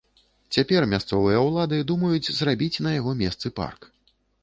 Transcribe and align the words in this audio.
Цяпер 0.55 0.87
мясцовыя 0.93 1.43
ўлады 1.49 1.81
думаюць 1.93 2.33
зрабіць 2.41 2.83
на 2.89 2.99
яго 2.99 3.17
месцы 3.25 3.57
парк. 3.63 3.81